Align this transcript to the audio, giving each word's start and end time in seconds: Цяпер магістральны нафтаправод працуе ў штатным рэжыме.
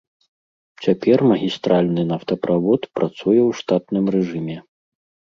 Цяпер 0.83 1.19
магістральны 1.31 2.05
нафтаправод 2.11 2.81
працуе 2.99 3.35
ў 3.35 3.51
штатным 3.59 4.05
рэжыме. 4.15 4.57